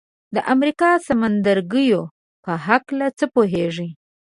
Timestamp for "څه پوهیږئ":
3.17-3.89